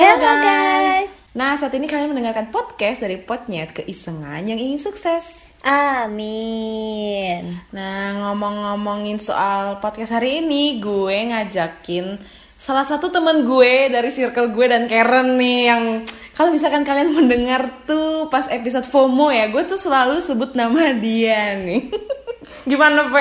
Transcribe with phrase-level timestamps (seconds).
[0.00, 1.12] Hello guys.
[1.36, 5.52] Nah, saat ini kalian mendengarkan podcast dari Potnyet Keisengan yang ingin sukses.
[5.60, 7.60] Amin.
[7.68, 12.16] Nah, ngomong-ngomongin soal podcast hari ini, gue ngajakin
[12.56, 15.82] salah satu temen gue dari circle gue dan Karen nih yang
[16.32, 21.60] kalau misalkan kalian mendengar tuh pas episode FOMO ya, gue tuh selalu sebut nama dia
[21.60, 21.92] nih.
[22.72, 23.20] Gimana, Pe?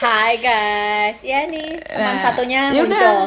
[0.00, 1.20] Hai guys.
[1.20, 2.88] Ya nih, teman Nah, satunya yaudah.
[2.88, 3.20] muncul.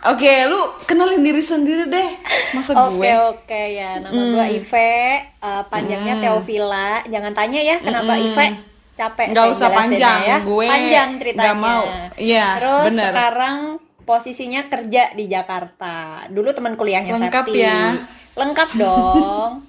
[0.00, 0.56] Oke, lu
[0.88, 2.08] kenalin diri sendiri deh.
[2.56, 3.12] Masa Oke gue?
[3.36, 4.96] oke ya, nama gue Ive,
[5.44, 7.04] uh, panjangnya Teovila.
[7.04, 8.64] Jangan tanya ya kenapa Ive
[8.96, 9.26] capek.
[9.32, 10.38] Saya usah panjang, ya.
[10.44, 11.44] gue panjang ceritanya.
[11.52, 11.84] nggak mau.
[12.16, 13.10] Iya, Terus bener.
[13.12, 13.58] sekarang
[14.04, 16.24] posisinya kerja di Jakarta.
[16.28, 17.60] Dulu teman kuliahnya Lengkap Septi.
[17.60, 17.96] ya.
[18.36, 19.52] Lengkap dong.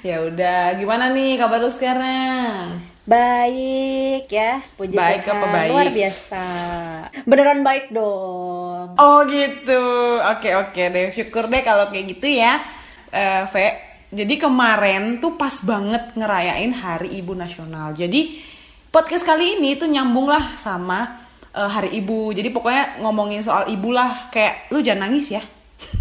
[0.00, 2.80] Ya udah, gimana nih kabar lu sekarang?
[3.00, 5.40] Baik ya, puji Baik Tuhan.
[5.40, 5.70] apa baik?
[5.72, 6.44] Luar biasa.
[7.24, 8.86] Beneran baik dong.
[8.94, 9.82] Oh gitu,
[10.20, 12.60] oke oke deh, syukur deh kalau kayak gitu ya,
[13.10, 13.68] eh Ve.
[14.10, 17.94] Jadi kemarin tuh pas banget ngerayain Hari Ibu Nasional.
[17.94, 18.42] Jadi
[18.90, 22.34] podcast kali ini tuh nyambung lah sama eh, Hari Ibu.
[22.34, 25.42] Jadi pokoknya ngomongin soal ibu lah, kayak lu jangan nangis ya.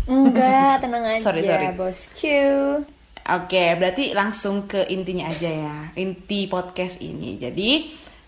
[0.09, 1.69] Enggak, tenang aja Sorry, sorry.
[1.77, 2.83] bosku.
[3.25, 7.37] Oke, berarti langsung ke intinya aja ya, inti podcast ini.
[7.37, 7.69] Jadi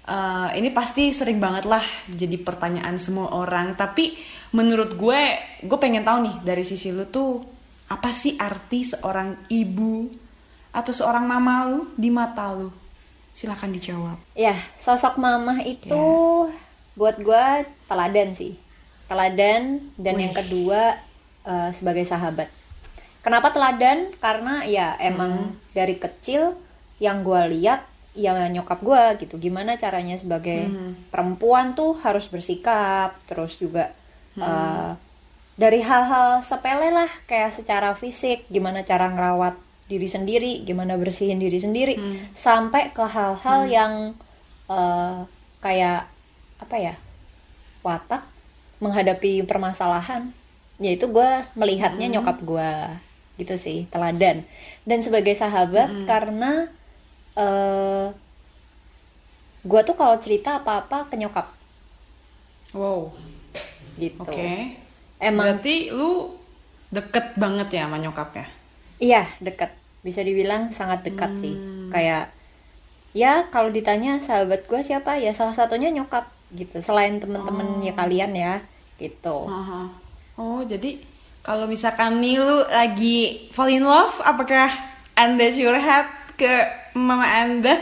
[0.04, 3.74] eh, ini pasti sering banget lah jadi pertanyaan semua orang.
[3.74, 4.14] Tapi
[4.52, 5.22] menurut gue,
[5.62, 7.42] gue pengen tahu nih dari sisi lu tuh
[7.88, 10.08] apa sih arti seorang ibu
[10.72, 12.70] atau seorang mama lu di mata lu?
[13.32, 14.20] Silahkan dijawab.
[14.36, 15.90] Ya, sosok mamah itu
[16.48, 16.54] Ya.
[16.94, 17.46] buat gue
[17.88, 18.54] teladan sih.
[19.08, 20.24] Teladan dan Wih.
[20.30, 21.00] yang kedua
[21.42, 22.61] eh, sebagai sahabat.
[23.22, 24.14] Kenapa teladan?
[24.18, 25.08] Karena ya Hmm.
[25.14, 25.34] emang
[25.72, 26.58] dari kecil
[26.98, 27.86] yang gue lihat
[28.18, 29.38] ya nyokap gue gitu.
[29.38, 30.94] Gimana caranya sebagai Hmm.
[31.14, 33.94] perempuan tuh harus bersikap, terus juga
[34.34, 34.44] Hmm.
[34.44, 34.92] eh,
[35.56, 39.54] dari hal-hal sepele lah kayak secara fisik, gimana cara ngerawat
[39.86, 42.18] diri sendiri, gimana bersihin diri sendiri, Hmm.
[42.34, 43.94] sampai ke hal-hal yang
[44.72, 45.20] eh,
[45.60, 46.08] kayak
[46.58, 46.96] apa ya
[47.84, 48.24] watak
[48.80, 50.32] menghadapi permasalahan
[50.80, 52.14] yaitu gue melihatnya Hmm.
[52.18, 52.72] nyokap gue
[53.40, 54.44] gitu sih teladan
[54.88, 56.06] dan sebagai sahabat Hmm.
[56.08, 56.52] karena
[57.38, 58.12] eh
[59.62, 61.48] gue tuh kalau cerita apa-apa ke nyokap
[62.72, 63.12] Wow,
[64.00, 64.52] gitu oke.
[65.20, 66.40] emang Berarti lu
[66.88, 68.46] deket banget ya sama nyokap ya?
[69.02, 69.76] Iya, dekat.
[70.08, 71.56] Bisa dibilang sangat dekat sih.
[71.56, 71.92] Hmm.
[71.92, 72.32] Kayak
[73.12, 76.80] ya kalau ditanya sahabat gue siapa ya salah satunya nyokap gitu.
[76.80, 78.54] Selain temen-temen ya kalian ya
[78.96, 79.52] gitu.
[79.52, 79.92] Aha.
[80.40, 81.04] Oh, jadi
[81.42, 83.18] kalau misalkan nih lu lagi
[83.50, 84.70] fall in love, apakah
[85.14, 86.54] Anda curhat ke
[86.94, 87.76] mama Anda?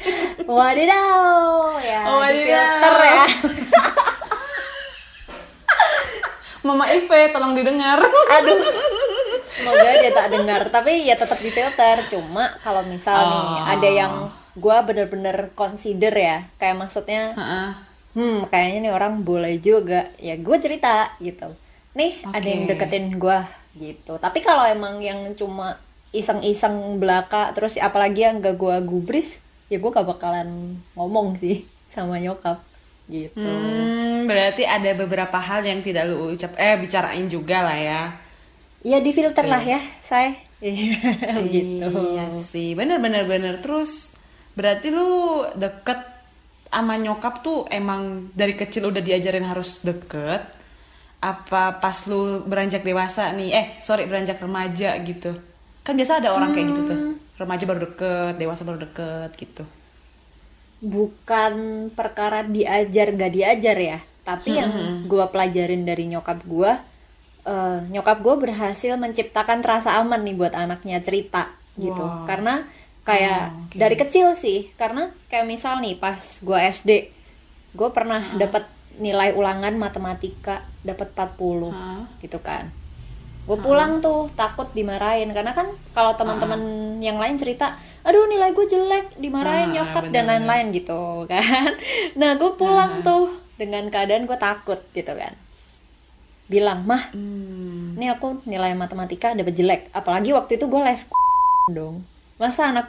[0.46, 2.48] Wadidaw ya Oh, di wadidaw.
[2.48, 3.24] filter ya.
[6.60, 7.96] Mama Ive, tolong didengar.
[8.04, 8.60] Aduh.
[9.50, 10.60] Semoga dia tak dengar.
[10.68, 11.96] Tapi ya tetap di filter.
[12.06, 13.64] Cuma kalau misal nih Oh.
[13.66, 14.12] ada yang
[14.52, 16.44] gue bener-bener consider ya.
[16.56, 17.68] Kayak maksudnya Heeh.
[18.10, 21.48] hmm kayaknya nih orang boleh juga ya gue cerita gitu
[21.94, 22.50] nih ada Oke.
[22.50, 23.38] yang deketin gue
[23.78, 25.78] gitu tapi kalau emang yang cuma
[26.10, 29.38] iseng-iseng belaka terus apalagi yang gak gue gubris
[29.70, 32.58] ya gue gak bakalan ngomong sih sama nyokap
[33.10, 38.02] gitu Hmm, berarti ada beberapa hal yang tidak lu ucap eh bicarain juga lah ya.
[38.82, 40.30] ya di filter lah ya saya
[41.54, 43.54] gitu Iya sih, bener bener bener.
[43.64, 44.12] Terus
[44.52, 46.00] berarti lu deket
[46.70, 50.59] sama nyokap tuh emang dari kecil udah diajarin harus deket?
[51.20, 53.48] Apa pas lu beranjak dewasa nih?
[53.52, 55.36] Eh, sorry beranjak remaja gitu.
[55.80, 56.98] Kan biasa ada orang kayak gitu tuh.
[57.36, 59.64] Remaja baru deket, dewasa baru deket gitu.
[60.80, 61.52] bukan
[61.92, 64.72] perkara diajar gak diajar ya tapi yang
[65.04, 66.72] gue pelajarin dari nyokap gue
[67.44, 72.24] eh, nyokap gue berhasil menciptakan rasa aman nih buat anaknya cerita gitu Wow.
[72.24, 72.64] karena
[73.02, 73.76] kayak Oh, oke.
[73.76, 76.90] dari kecil sih karena kayak misal nih pas gue SD
[77.72, 78.64] gue pernah dapat
[79.00, 82.04] nilai ulangan matematika dapat 40 Hah?
[82.20, 82.68] gitu kan.
[83.40, 85.32] Gue pulang tuh takut dimarahin.
[85.32, 86.60] Karena kan kalau teman-teman
[87.00, 90.14] yang lain cerita aduh nilai gue jelek dimarahin Ah, nyokap bener-bener.
[90.14, 91.72] dan lain-lain gitu kan.
[92.20, 93.26] Nah gue pulang tuh
[93.56, 95.32] dengan keadaan gue takut gitu kan.
[96.46, 97.96] Bilang mah Hmm.
[97.96, 99.82] ini aku nilai matematika dapat jelek.
[99.90, 101.08] Apalagi waktu itu gue les
[101.72, 102.04] dong.
[102.36, 102.86] Masa anak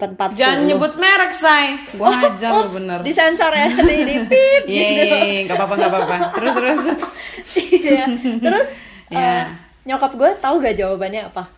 [0.00, 1.76] dapat 40 Jangan nyebut merek, say.
[1.92, 2.98] Gua hajar lu Ups, bener.
[3.00, 6.16] disensor ya di, di pip Iya, gitu iya, iya, nggak apa-apa, nggak apa-apa.
[6.32, 6.80] Terus, terus.
[7.82, 8.04] Iya.
[8.38, 8.68] terus
[9.10, 9.18] Ya.
[9.18, 9.44] eh,
[9.82, 11.50] nyokap gue tahu gak jawabannya apa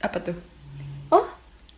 [0.00, 0.34] Apa tuh?
[1.08, 1.22] oh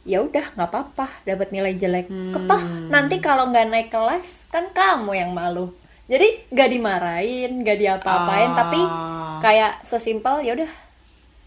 [0.03, 2.33] ya udah nggak apa-apa dapat nilai jelek Hmm.
[2.33, 5.75] ketoh nanti kalau nggak naik kelas kan kamu yang malu
[6.07, 9.37] jadi nggak dimarahin nggak diapa-apain tapi Ah.
[9.39, 10.71] kayak sesimpel ya udah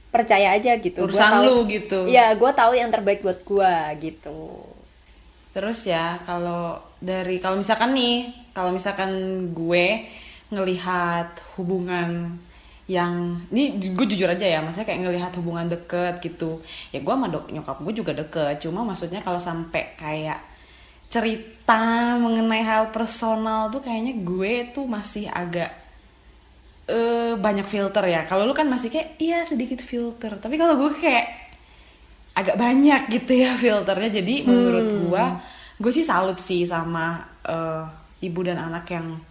[0.09, 1.99] percaya aja gitu Gua Urusan tahu- lu gitu.
[2.09, 4.65] Iya, gue tahu yang terbaik buat gue gitu.
[5.53, 9.11] Terus ya kalau dari kalau misalkan nih, kalau misalkan
[9.53, 10.05] gue
[10.49, 12.37] ngelihat hubungan
[12.89, 16.61] yang ini gue jujur aja ya, maksudnya kayak ngelihat hubungan deket gitu.
[16.89, 20.41] Ya gue sama dok, nyokap gue juga deket, cuma maksudnya kalau sampai kayak
[21.09, 25.73] cerita mengenai hal personal tuh kayaknya gue tuh masih agak
[26.89, 28.25] eh banyak filter ya.
[28.25, 31.25] Kalau lu kan masih kayak iya sedikit filter, tapi kalau gue kayak
[32.33, 34.09] agak banyak gitu ya filternya.
[34.09, 35.23] Jadi menurut gue,
[35.77, 37.85] gue sih salut sih sama eh,
[38.25, 39.21] ibu dan anak yang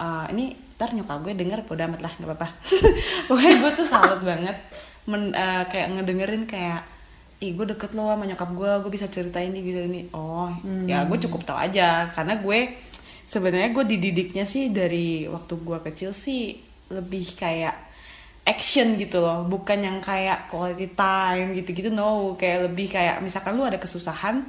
[0.00, 2.48] eh, ini ntar nyokap gue denger bodo amat lah nggak apa-apa.
[3.28, 4.56] Pokoknya gue tuh salut banget
[5.04, 6.82] men, eh, kayak ngedengerin kayak
[7.38, 10.50] ih gue deket lo sama nyokap gue gue bisa ceritain ini bisa ini oh
[10.90, 12.74] ya gue cukup tahu aja karena gue
[13.30, 17.74] sebenarnya gue dididiknya sih dari waktu gue kecil sih lebih kayak
[18.44, 19.44] action gitu loh.
[19.44, 22.34] Bukan yang kayak quality time gitu-gitu no.
[22.40, 24.44] Kayak lebih kayak misalkan lu ada kesusahan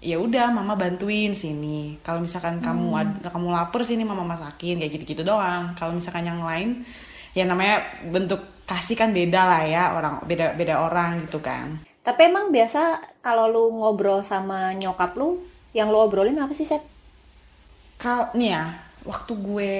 [0.00, 2.00] ya udah mama bantuin sini.
[2.00, 5.76] Kalau misalkan kamu ad- kamu lapar sini mama masakin kayak gitu-gitu doang.
[5.76, 6.80] Kalau misalkan yang lain
[7.36, 11.82] ya namanya bentuk kasih kan beda lah ya orang beda beda orang gitu kan.
[12.00, 15.44] Tapi emang biasa kalau lu ngobrol sama nyokap lu,
[15.76, 16.80] yang lu obrolin apa sih, Sep?
[18.00, 18.64] Kalau nih ya,
[19.04, 19.76] waktu gue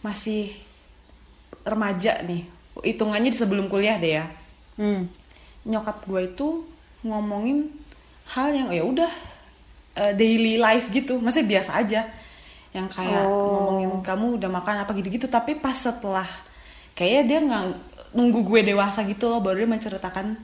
[0.00, 0.54] masih
[1.66, 2.46] remaja nih,
[2.80, 4.26] hitungannya di sebelum kuliah deh ya.
[4.78, 5.10] Hmm.
[5.68, 6.64] Nyokap gue itu
[7.04, 7.68] ngomongin
[8.32, 9.12] hal yang ya udah
[9.98, 12.06] eh, daily life gitu, maksudnya biasa aja.
[12.72, 13.74] Yang kayak Oh.
[13.74, 16.28] ngomongin kamu udah makan apa gitu-gitu, tapi pas setelah
[16.94, 17.64] kayaknya dia nggak
[18.14, 20.38] nunggu gue dewasa gitu loh, baru dia menceritakan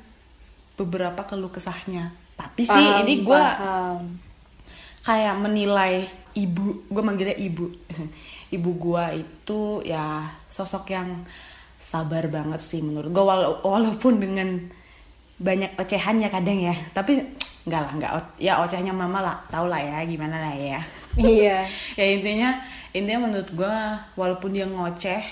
[0.75, 2.11] beberapa keluh kesahnya.
[2.35, 3.43] Tapi sih Paham, ini gue.
[5.05, 7.71] Kayak menilai ibu gue manggilnya ibu.
[8.55, 11.27] Ibu gue itu ya sosok yang
[11.75, 14.71] sabar banget sih menurut gue wala- walaupun dengan
[15.43, 16.75] banyak ocehannya kadang ya.
[16.95, 17.19] Tapi
[17.67, 20.81] nggak lah nggak ya ocehnya mama lah tau lah ya gimana lah ya.
[21.19, 21.67] Iya.
[21.99, 22.62] ya intinya
[22.95, 23.77] intinya menurut gue
[24.15, 25.23] walaupun dia ngoceh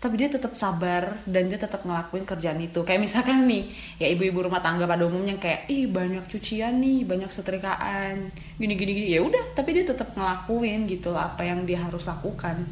[0.00, 2.80] tapi dia tetap sabar dan dia tetap ngelakuin kerjaan itu.
[2.88, 3.68] Kayak misalkan nih
[4.00, 8.92] ya ibu-ibu rumah tangga pada umumnya kayak ih banyak cucian nih banyak setrikaan gini gini
[8.96, 9.08] gini.
[9.12, 12.64] Ya udah tapi dia tetap ngelakuin gitu apa yang dia harus lakukan.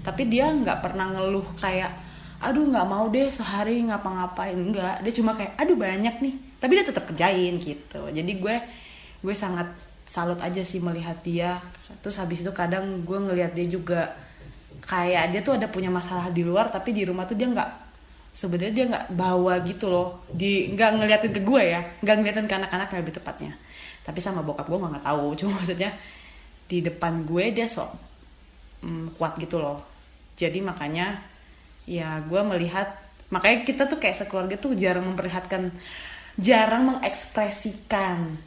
[0.00, 1.92] Tapi dia nggak pernah ngeluh kayak
[2.40, 4.56] aduh nggak mau deh sehari ngapa-ngapain.
[4.56, 6.34] Enggak dia cuma kayak aduh banyak nih.
[6.56, 8.08] Tapi dia tetap kerjain gitu.
[8.08, 8.56] Jadi gue
[9.20, 9.68] gue sangat
[10.08, 11.60] salut aja sih melihat dia.
[12.00, 14.16] Terus habis itu kadang gue ngelihat dia juga
[14.78, 17.70] kayak dia tuh ada punya masalah di luar tapi di rumah tuh dia nggak
[18.30, 20.24] sebenarnya dia nggak bawa gitu loh.
[20.30, 23.52] Di nggak ngeliatin ke gue ya nggak ngeliatin ke anak-anak lebih tepatnya.
[24.06, 25.90] Tapi sama bokap gue nggak tahu cuma maksudnya
[26.70, 27.90] di depan gue dia sok
[28.86, 29.82] mm, kuat gitu loh.
[30.38, 31.20] Jadi makanya
[31.84, 32.86] ya gue melihat
[33.30, 35.70] makanya kita tuh kayak sekeluarga tuh jarang memperlihatkan
[36.38, 38.38] jarang mengekspresikan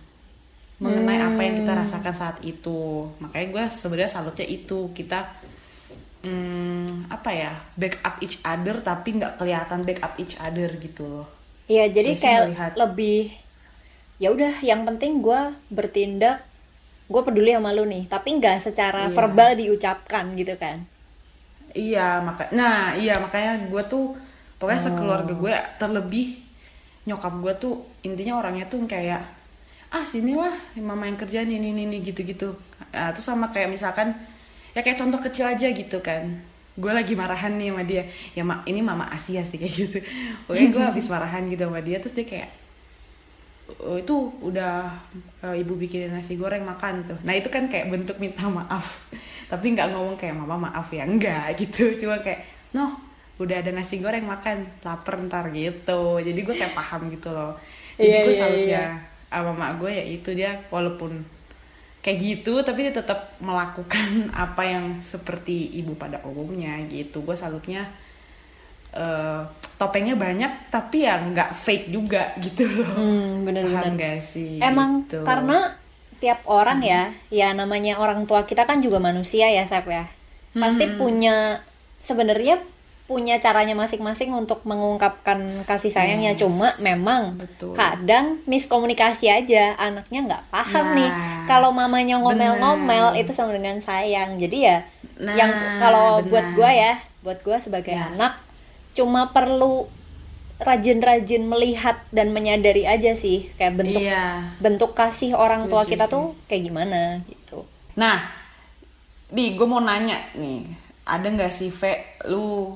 [0.84, 3.08] mengenai apa yang kita rasakan saat itu.
[3.24, 5.31] Makanya gue sebenarnya salutnya itu kita
[6.24, 11.28] hmm, apa ya backup each other tapi nggak kelihatan backup each other gitu loh
[11.64, 13.20] Iya, jadi Gue sih kayak melihat- lebih
[14.18, 16.44] ya udah yang penting gue bertindak
[17.06, 19.14] gue peduli sama lu nih tapi nggak secara Iya.
[19.14, 20.84] verbal diucapkan gitu kan
[21.72, 24.13] Iya, maka nah iya makanya gue tuh
[24.56, 24.86] pokoknya Oh.
[24.88, 26.27] sekeluarga gue terlebih
[27.03, 29.24] nyokap gue tuh intinya orangnya tuh kayak
[29.89, 32.50] ah sinilah mama yang kerja nih ini ini gitu-gitu.
[32.89, 34.13] Nah, terus sama kayak misalkan
[34.75, 36.24] ya kayak contoh kecil aja gitu kan.
[36.74, 38.03] Gue lagi marahan nih sama dia.
[38.38, 39.98] Ya mak ini mama Asia sih kayak gitu.
[40.50, 42.50] Pokoknya gue habis marahan gitu sama dia terus dia kayak
[43.80, 44.13] "Oh, itu
[44.44, 44.92] udah
[45.46, 47.18] eh, ibu bikinin nasi goreng makan tuh.
[47.24, 49.08] Nah itu kan kayak bentuk minta maaf.
[49.51, 51.96] Tapi nggak ngomong kayak mama maaf ya enggak gitu.
[52.01, 52.44] Cuma kayak
[52.75, 52.92] noh
[53.39, 56.20] udah ada nasi goreng makan lapar ntar gitu.
[56.27, 57.56] Jadi gue kayak paham gitu loh.
[58.03, 58.84] Jadi Iya, gue iya, salutnya iya.
[59.32, 61.12] sama mak gue ya itu dia walaupun
[62.03, 67.24] kayak gitu tapi dia tetap melakukan apa yang seperti ibu pada umumnya gitu.
[67.24, 67.88] Gue salutnya
[68.93, 69.41] eh,
[69.79, 72.91] topengnya banyak tapi ya nggak fake juga gitu loh.
[72.93, 74.60] hmm, Paham bener-bener gak sih?
[74.62, 75.24] emang Gitu.
[75.25, 75.74] karena
[76.22, 80.07] tiap orang ya ya namanya orang tua kita kan juga manusia ya Sep ya
[80.55, 81.60] pasti punya
[82.00, 82.62] sebenarnya
[83.03, 86.39] punya caranya masing-masing untuk mengungkapkan kasih sayangnya Yes.
[86.39, 87.75] cuma memang Betul.
[87.75, 91.12] kadang miskomunikasi aja anaknya nggak paham Nah, nih
[91.43, 94.77] kalau mamanya ngomel-ngomel itu sama dengan sayang jadi ya
[95.13, 98.07] Nah, yang kalau buat gua ya buat gua sebagai Ya.
[98.10, 98.39] anak
[98.93, 99.86] cuma perlu
[100.57, 104.55] rajin-rajin melihat dan menyadari aja sih kayak bentuk Iya.
[104.57, 106.13] bentuk kasih orang tua Setuju kita sih.
[106.13, 107.67] tuh kayak gimana gitu.
[107.93, 108.31] Nah,
[109.27, 110.63] di gue mau nanya nih,
[111.03, 112.74] ada nggak sih Ve, lu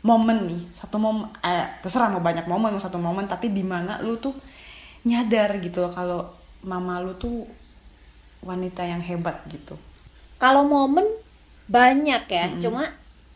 [0.00, 4.00] momen nih satu momen eh, terserah mau banyak momen mau satu momen tapi di mana
[4.00, 4.32] lu tuh
[5.04, 6.20] nyadar gitu loh kalau
[6.64, 7.44] mama lu tuh
[8.40, 9.76] wanita yang hebat gitu
[10.40, 11.04] kalau momen
[11.68, 12.62] banyak ya mm -hmm.
[12.64, 12.82] cuma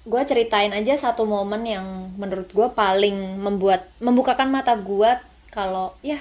[0.04, 1.84] gue ceritain aja satu momen yang
[2.20, 5.16] menurut gue paling membuat membukakan mata gue
[5.48, 6.20] kalau ya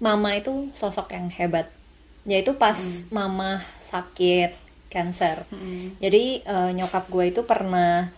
[0.00, 1.68] mama itu sosok yang hebat
[2.24, 3.12] yaitu pas mm.
[3.12, 4.56] mama sakit
[4.88, 6.00] cancer mm.
[6.00, 8.08] jadi uh, nyokap gue itu pernah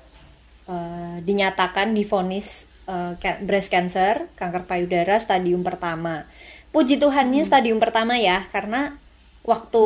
[0.67, 6.27] uh, dinyatakan difonis uh, breast cancer kanker payudara stadium pertama
[6.71, 7.49] puji Tuhannya mm.
[7.49, 9.03] stadium pertama ya karena
[9.43, 9.85] waktu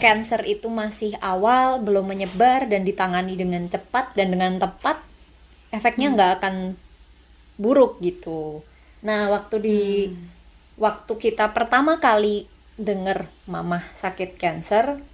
[0.00, 5.04] cancer itu masih awal belum menyebar dan ditangani dengan cepat dan dengan tepat
[5.68, 6.14] efeknya hmm.
[6.16, 6.38] nggak hmm.
[6.40, 6.54] akan
[7.60, 8.64] buruk gitu
[9.04, 10.16] nah waktu di hmm.
[10.80, 12.48] waktu kita pertama kali
[12.80, 15.04] dengar mama sakit cancer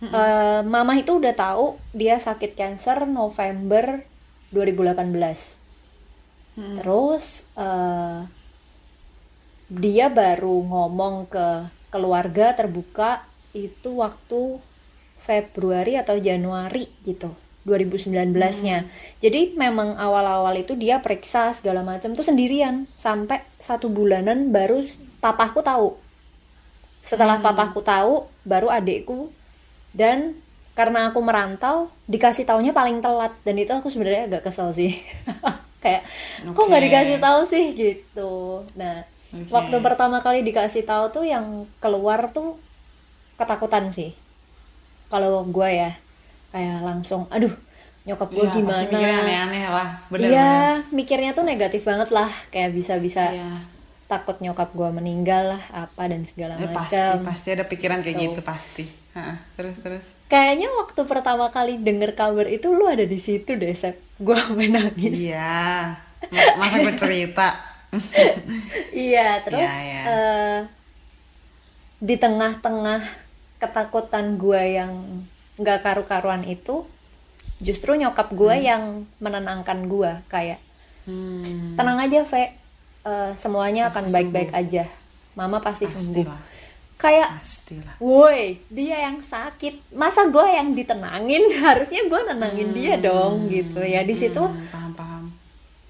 [0.00, 0.10] hmm.
[0.10, 4.00] uh, mama itu udah tahu dia sakit cancer November
[4.50, 5.10] 2018
[6.58, 6.76] hmm.
[6.82, 8.26] terus uh,
[9.70, 11.46] dia baru ngomong ke
[11.94, 13.22] keluarga terbuka
[13.54, 14.58] itu waktu
[15.22, 17.30] Februari atau Januari gitu
[17.68, 18.78] 2019-nya.
[18.82, 18.90] Hmm.
[19.20, 24.82] Jadi memang awal-awal itu dia periksa segala macam tuh sendirian sampai satu bulanan baru
[25.20, 25.88] papaku tahu.
[27.04, 27.46] Setelah hmm.
[27.46, 28.14] papaku tahu,
[28.48, 29.28] baru adikku
[29.92, 30.40] dan
[30.78, 34.96] karena aku merantau dikasih taunya paling telat dan itu aku sebenarnya agak kesel sih.
[35.84, 36.04] Kayak
[36.44, 36.52] okay.
[36.52, 38.62] kok nggak dikasih tahu sih gitu.
[38.76, 39.00] Nah,
[39.30, 39.46] Okay.
[39.54, 42.58] Waktu pertama kali dikasih tahu tuh yang keluar tuh
[43.38, 44.10] ketakutan sih.
[45.06, 45.94] Kalau gue ya
[46.50, 47.54] kayak langsung, aduh
[48.02, 48.82] nyokap gue ya, gimana?
[49.22, 49.88] aneh-aneh lah.
[50.18, 53.50] Iya, mikirnya tuh negatif banget lah, kayak bisa-bisa ya.
[54.10, 56.82] Takut nyokap gue meninggal lah, apa dan segala eh, macam.
[56.82, 58.84] Pasti, pasti ada pikiran kayak gitu pasti.
[59.14, 60.06] Ha, terus terus.
[60.26, 64.02] Kayaknya waktu pertama kali denger kabar itu lu ada di situ deh, Sep.
[64.18, 65.14] Gue menangis.
[65.14, 65.94] Iya.
[66.58, 67.70] Masa gue cerita
[68.94, 70.04] iya terus yeah, yeah.
[70.06, 70.60] Uh,
[72.00, 73.02] di tengah-tengah
[73.60, 75.26] ketakutan gue yang
[75.60, 76.88] nggak karu-karuan itu
[77.60, 78.64] justru nyokap gue hmm.
[78.64, 78.82] yang
[79.20, 80.62] menenangkan gue kayak
[81.04, 81.76] hmm.
[81.76, 82.56] tenang aja Ve
[83.04, 84.84] uh, semuanya pasti akan baik-baik aja.
[85.38, 86.04] Mama pasti Pastilah.
[86.04, 86.58] sembuh
[87.00, 87.40] kayak
[87.96, 89.96] woi dia yang sakit.
[89.96, 91.48] Masa gue yang ditenangin?
[91.64, 92.76] Harusnya gue nenangin hmm.
[92.76, 93.80] dia dong gitu.
[93.80, 95.24] Ya di situ hmm, paham, paham.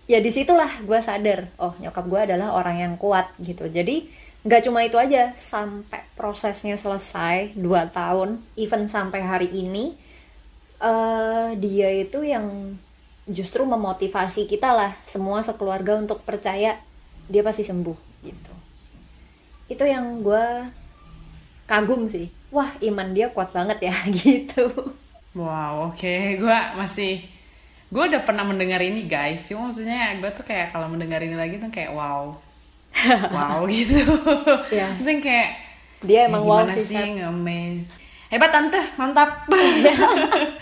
[0.07, 3.67] ya di situlah gue sadar oh nyokap gue adalah orang yang kuat gitu.
[3.67, 4.07] Jadi
[4.40, 9.93] nggak cuma itu aja sampai prosesnya selesai dua tahun even sampai hari ini
[10.81, 12.73] uh, dia itu yang
[13.29, 16.81] justru memotivasi kita lah semua sekeluarga untuk percaya
[17.31, 18.53] dia pasti sembuh gitu.
[19.71, 20.67] Itu yang gue
[21.71, 22.27] kagum sih.
[22.51, 23.95] Wah iman dia kuat banget ya
[24.27, 24.67] gitu.
[25.39, 26.03] Wow oke.
[26.03, 26.35] Okay.
[26.43, 27.23] gue masih
[27.91, 29.47] gue udah pernah mendengar ini guys.
[29.47, 32.35] Cuma maksudnya gue tuh kayak kalau mendengar ini lagi tuh kayak wow.
[33.31, 34.03] Wow gitu.
[34.75, 34.91] Ya.
[34.99, 35.51] maksudnya kayak
[36.03, 36.99] dia emang ya, wow sih, sih?
[37.23, 38.81] Ngemes hebat tante.
[38.99, 39.47] Mantap.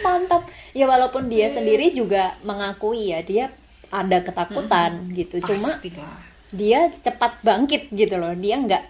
[0.05, 0.43] Mantap.
[0.73, 3.53] Ya walaupun dia sendiri juga mengakui ya dia
[3.89, 5.37] ada ketakutan hmm, gitu.
[5.45, 5.77] Cuma
[6.55, 8.33] dia cepat bangkit gitu loh.
[8.37, 8.85] Dia nggak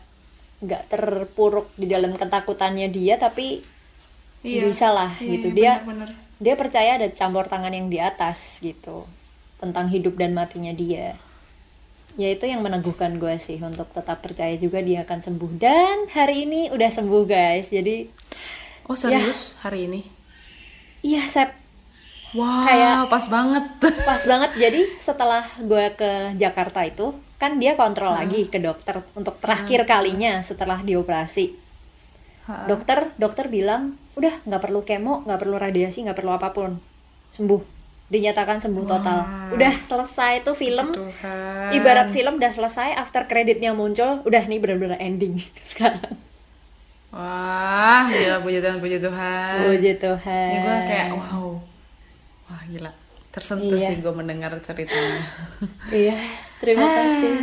[0.58, 3.62] nggak terpuruk di dalam ketakutannya dia tapi
[4.42, 5.54] iya, bisa lah iya, gitu.
[5.54, 9.06] dia bener, bener dia percaya ada campur tangan yang di atas gitu
[9.58, 11.18] tentang hidup dan matinya dia.
[12.14, 15.52] Ya itu yang meneguhkan gue sih untuk tetap percaya juga dia akan sembuh.
[15.58, 17.74] Dan hari ini udah sembuh guys.
[17.74, 18.06] Jadi
[18.86, 19.58] oh serius?
[19.58, 20.00] Ya, hari ini?
[21.02, 21.50] Iya sep
[22.37, 23.64] wow kayak pas banget.
[24.08, 24.50] Pas banget.
[24.58, 28.20] Jadi setelah gue ke Jakarta itu kan dia kontrol hmm.
[28.20, 29.88] lagi ke dokter untuk terakhir hmm.
[29.88, 31.68] kalinya setelah dioperasi.
[32.49, 36.80] Dokter dokter bilang udah nggak perlu kemo nggak perlu radiasi nggak perlu apa pun.
[37.37, 37.76] Sembuh.
[38.08, 39.18] Dinyatakan sembuh total.
[39.20, 39.61] Wow.
[39.61, 40.97] udah selesai tuh film.
[40.97, 41.76] Tuhan.
[41.76, 45.37] ibarat film udah selesai after kreditnya muncul udah nih bener-bener ending
[45.70, 46.16] sekarang.
[47.12, 49.54] Wah gila puji Tuhan puji Tuhan.
[49.68, 50.49] Puji Tuhan.
[50.49, 51.67] Ini gue kayak wow
[52.48, 52.92] wah gila.
[53.28, 53.92] Tersentuh iya.
[53.92, 55.22] sih gue mendengar ceritanya.
[55.94, 56.16] Iya
[56.58, 57.34] terima kasih.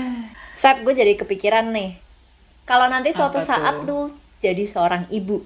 [0.58, 2.02] Saat gue jadi kepikiran nih.
[2.66, 4.10] Kalau nanti suatu Apa saat tuh?
[4.10, 5.46] tuh jadi seorang ibu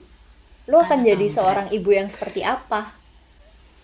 [0.70, 2.94] lo akan jadi seorang ibu yang seperti apa?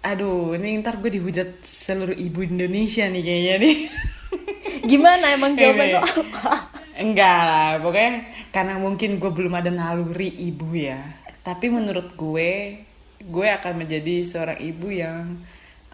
[0.06, 3.76] Aduh ini ntar gue dihujat seluruh ibu Indonesia nih kayaknya nih.
[4.90, 6.70] Gimana emang jawaban lo apa?
[6.96, 8.14] Enggak lah pokoknya
[8.54, 11.02] karena mungkin gue belum ada naluri ibu ya.
[11.42, 12.86] Tapi menurut gue
[13.26, 15.42] gue akan menjadi seorang ibu yang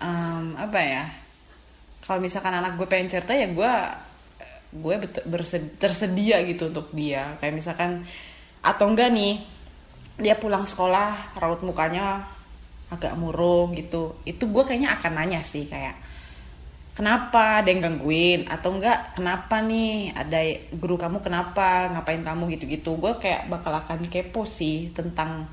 [0.02, 1.04] um, apa ya?
[2.02, 3.74] Kalau misalkan anak gue pengen cerita ya gue
[4.72, 4.96] gue
[5.78, 7.38] tersedia gitu untuk dia.
[7.38, 8.04] Kayak misalkan
[8.66, 9.42] atau enggak nih
[10.22, 12.26] dia pulang sekolah raut mukanya
[12.90, 14.18] agak murung gitu.
[14.26, 15.96] Itu gue kayaknya akan nanya sih kayak
[16.98, 18.50] kenapa ada yang gangguin?
[18.50, 20.12] Atau enggak kenapa nih?
[20.18, 20.40] Ada
[20.76, 21.94] guru kamu kenapa?
[21.94, 22.44] Ngapain kamu?
[22.58, 22.98] Gitu-gitu.
[22.98, 25.48] Gue kayak bakal akan kepo sih tentang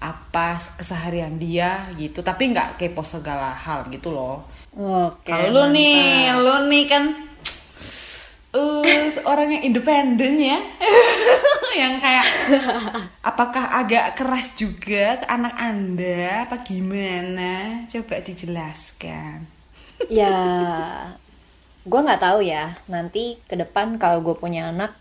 [0.00, 2.20] apa keseharian dia gitu.
[2.20, 4.46] Tapi nggak kepo segala hal gitu loh.
[4.74, 5.30] Oke.
[5.30, 7.04] kalau lu nih lu nih kan
[8.54, 10.58] uh orang yang independen ya.
[11.74, 12.28] Yang kayak
[13.18, 16.46] apakah agak keras juga ke anak anda?
[16.46, 17.82] Apa gimana?
[17.90, 19.42] Coba dijelaskan.
[20.06, 20.38] Ya
[21.82, 22.78] gue nggak tahu ya.
[22.86, 24.94] Nanti ke depan kalau gue punya anak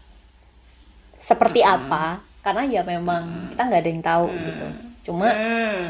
[1.21, 4.65] seperti apa karena ya memang kita nggak ada yang tahu gitu.
[5.03, 5.87] Cuma Eh,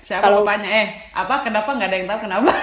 [0.00, 1.42] siapa Kalau- bapaknya eh apa?
[1.42, 2.20] Kenapa nggak ada yang tahu?
[2.24, 2.50] Kenapa?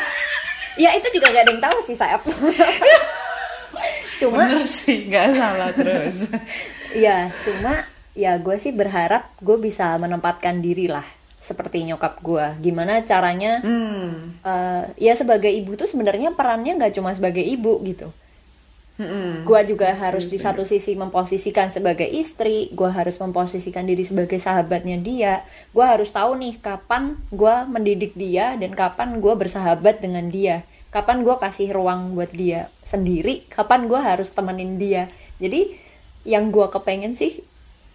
[0.74, 2.26] Ya itu juga nggak ada yang tahu sih sayap
[4.22, 6.18] cuma bener sih nggak salah terus.
[6.94, 11.06] Ya cuma ya gue sih berharap gue bisa menempatkan diri lah
[11.38, 12.46] seperti nyokap gue.
[12.58, 14.42] Gimana caranya hmm.
[14.42, 18.10] eh, ya sebagai ibu tuh sebenarnya perannya nggak cuma sebagai ibu gitu
[18.94, 19.42] Mm-mm.
[19.42, 25.02] gue juga harus di satu sisi memposisikan sebagai istri gue harus memposisikan diri sebagai sahabatnya
[25.02, 25.34] dia.
[25.74, 30.62] Gue harus tahu nih kapan gue mendidik dia dan kapan gue bersahabat dengan dia.
[30.94, 35.10] Kapan gue kasih ruang buat dia sendiri kapan gue harus temenin dia.
[35.42, 35.74] Jadi
[36.30, 37.42] yang gue kepengen sih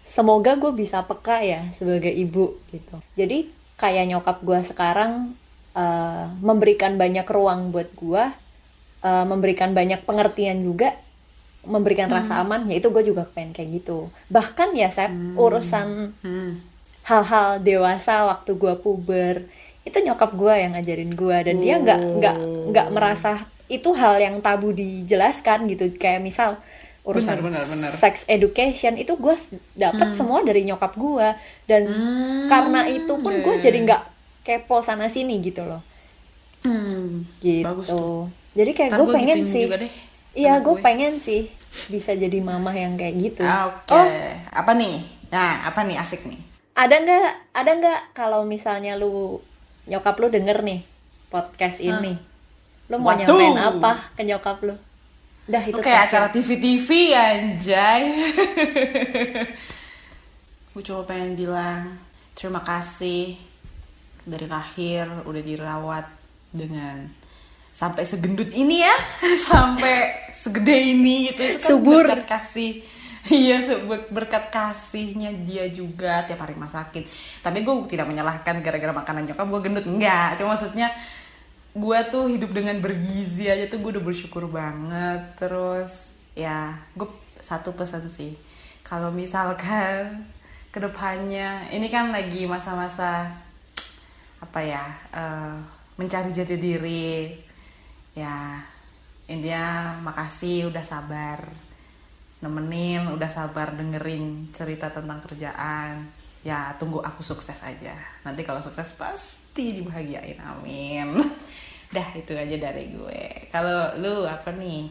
[0.03, 2.99] semoga gue bisa peka ya sebagai ibu gitu.
[3.15, 3.47] Jadi
[3.79, 5.31] kayak nyokap gue sekarang
[5.79, 8.48] eh, memberikan banyak ruang buat gue
[9.03, 10.95] eh, memberikan banyak pengertian juga
[11.67, 14.09] memberikan rasa aman ya itu gue juga pengen kayak gitu.
[14.31, 16.63] Bahkan ya saya urusan Hmm.
[17.03, 19.35] hal-hal dewasa waktu gue puber
[19.83, 22.37] itu nyokap gue yang ngajarin gue dan dia nggak nggak
[22.71, 23.31] nggak merasa
[23.69, 25.91] itu hal yang tabu dijelaskan gitu.
[25.99, 26.49] Kayak misal
[27.03, 27.91] urusan Benar, benar, benar.
[27.95, 29.35] sex education itu gue
[29.75, 31.27] dapat semua dari nyokap gue
[31.65, 33.85] dan Hmm, karena itu pun gue iya, jadi iya.
[33.87, 34.03] nggak
[34.45, 35.81] kepo sana sini gitu loh.
[36.63, 37.65] Hmm, gitu.
[37.65, 38.27] Bagus tuh.
[38.53, 39.65] Jadi kayak gue pengen sih
[40.33, 41.49] iya gue pengen sih
[41.93, 43.93] bisa jadi mamah yang kayak gitu Oke.
[43.93, 44.09] oh
[44.49, 45.05] Apa nih?
[45.29, 46.41] Nah, apa nih asik nih?
[46.79, 49.35] ada nggak ada nggak kalau misalnya lu
[49.83, 50.79] nyokap lu denger nih
[51.27, 52.15] podcast ini
[52.87, 53.27] lu mau Waduh.
[53.27, 54.75] nyampein apa ke nyokap lu
[55.49, 58.05] dah itu kayak acara TV-TV anjay.
[60.69, 61.97] Gue cuma pengen bilang
[62.37, 63.33] terima kasih
[64.29, 66.05] dari lahir udah dirawat
[66.53, 67.09] dengan
[67.79, 68.95] sampai segendut ini ya,
[69.49, 72.03] sampai segede ini gitu itu kan Subur.
[72.03, 72.73] berkat kasih.
[73.29, 73.61] Iya,
[74.09, 77.05] berkat kasihnya dia juga tiap hari masakin.
[77.45, 80.39] Tapi gue tidak menyalahkan gara-gara makanan nyokap gue gendut enggak.
[80.39, 80.89] Cuma maksudnya
[81.69, 87.05] gue tuh hidup dengan bergizi aja tuh gue udah bersyukur banget terus ya gue
[87.45, 88.33] satu pesan sih
[88.81, 90.25] kalau misalkan
[90.73, 93.29] ke depannya ini kan lagi masa-masa
[94.45, 95.55] apa ya eh,
[96.01, 97.37] mencari jati diri
[98.19, 98.59] ya
[99.29, 101.39] intinya makasih udah sabar
[102.39, 106.07] nemenin udah sabar dengerin cerita tentang kerjaan.
[106.39, 107.99] Ya tunggu aku sukses aja.
[108.23, 111.19] Nanti kalau sukses pasti dibahagiain amin.
[111.95, 113.51] Dah itu aja dari gue.
[113.51, 114.87] Kalau lu apa nih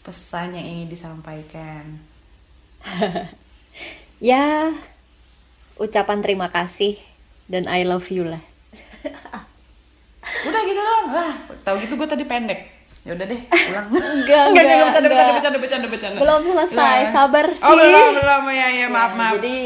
[0.00, 1.84] pesan yang ingin disampaikan?
[4.16, 4.72] Ya
[5.76, 6.96] ucapan terima kasih
[7.52, 8.40] dan I love you lah
[10.48, 11.32] udah gitu dong lah
[11.62, 12.60] tahu gitu gue tadi pendek
[13.02, 13.86] ya udah deh pulang
[14.18, 16.18] Enggak, enggak, enggak, bercanda, bercanda, bercanda, bercanda, bercanda.
[16.18, 17.12] belum selesai Lah.
[17.14, 19.32] sabar Oh, sih belum, belum, ya, ya, maaf, Ya, maaf.
[19.38, 19.56] Jadi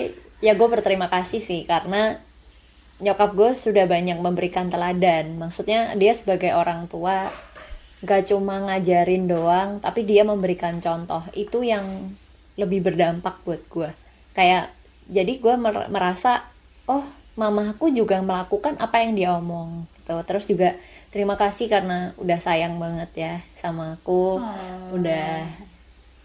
[0.41, 2.21] ya gue berterima kasih sih karena
[3.01, 5.41] nyokap gue sudah banyak memberikan teladan.
[5.41, 7.33] Maksudnya dia sebagai orang tua
[8.05, 11.25] gak cuma ngajarin doang, tapi dia memberikan contoh.
[11.33, 12.13] Itu yang
[12.61, 13.91] lebih berdampak buat gue.
[14.37, 14.69] Kayak
[15.09, 16.45] jadi gue mer- merasa
[16.85, 19.89] oh mamaku juga melakukan apa yang dia omong.
[20.11, 20.27] Gitu.
[20.27, 20.69] Terus juga
[21.15, 24.43] terima kasih karena udah sayang banget ya sama aku.
[24.43, 24.99] Oh.
[24.99, 25.47] Udah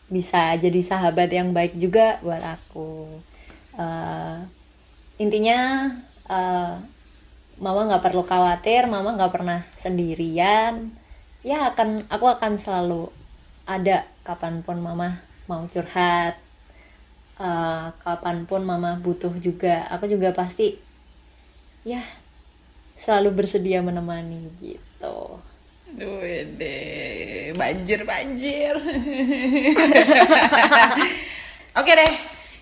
[0.10, 3.22] bisa jadi sahabat yang baik juga buat aku.
[3.78, 4.38] Eh,
[5.22, 5.90] intinya
[6.26, 6.74] eh,
[7.62, 10.90] mama nggak perlu khawatir, mama nggak pernah sendirian.
[11.46, 13.14] Ya akan aku akan selalu
[13.70, 16.42] ada kapan pun mama mau curhat,
[17.36, 20.80] Eh, kapan pun mama butuh juga, aku juga pasti
[21.84, 22.00] ya
[22.96, 25.40] selalu bersedia menemani gitu.
[25.96, 26.24] Duh,
[26.60, 28.76] deh, banjir, banjir.
[31.80, 32.14] Oke deh,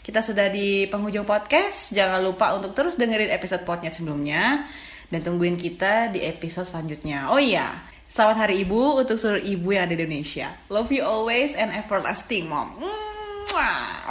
[0.05, 1.93] kita sudah di penghujung podcast.
[1.97, 4.69] Jangan lupa untuk terus dengerin episode podcast sebelumnya
[5.09, 7.33] dan tungguin kita di episode selanjutnya.
[7.33, 7.73] Oh iya,
[8.09, 10.53] selamat Hari Ibu untuk seluruh ibu yang ada di Indonesia.
[10.69, 12.77] Love you always and everlasting, mom.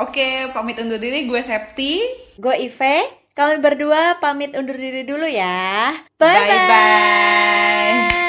[0.01, 1.27] Oke, pamit undur diri.
[1.27, 1.99] Gue Septi.
[2.39, 5.97] Gue Ive, kami berdua pamit undur diri dulu ya.
[6.21, 6.49] Bye bye.
[6.49, 8.22] Bye-bye.